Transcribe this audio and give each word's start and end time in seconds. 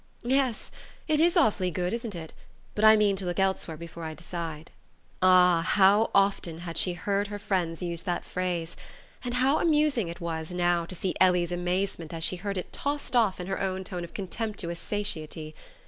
"Yes; 0.23 0.71
it 1.07 1.19
is 1.19 1.37
awfully 1.37 1.69
good, 1.69 1.93
isn't 1.93 2.15
it? 2.15 2.33
But 2.73 2.83
I 2.83 2.97
mean 2.97 3.15
to 3.17 3.25
look 3.25 3.39
elsewhere 3.39 3.77
before 3.77 4.03
I 4.03 4.15
decide." 4.15 4.71
Ah, 5.21 5.61
how 5.63 6.09
often 6.15 6.59
she 6.73 6.93
had 6.93 7.01
heard 7.03 7.27
her 7.27 7.37
friends 7.37 7.83
use 7.83 8.01
that 8.01 8.25
phrase; 8.25 8.75
and 9.23 9.35
how 9.35 9.59
amusing 9.59 10.07
it 10.07 10.19
was, 10.19 10.55
now, 10.55 10.87
to 10.87 10.95
see 10.95 11.13
Ellie's 11.21 11.51
amazement 11.51 12.15
as 12.15 12.23
she 12.23 12.37
heard 12.37 12.57
it 12.57 12.73
tossed 12.73 13.15
off 13.15 13.39
in 13.39 13.45
her 13.45 13.61
own 13.61 13.83
tone 13.83 14.03
of 14.03 14.15
contemptuous 14.15 14.79
satiety! 14.79 15.53